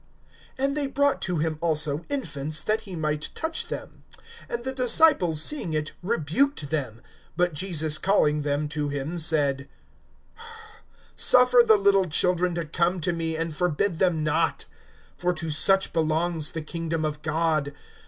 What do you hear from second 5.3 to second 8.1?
seeing it rebuked them. (16)But Jesus